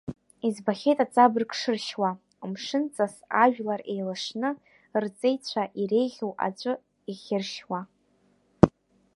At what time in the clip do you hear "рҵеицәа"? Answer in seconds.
5.03-5.63